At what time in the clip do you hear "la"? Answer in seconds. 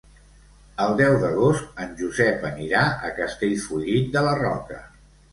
4.29-4.33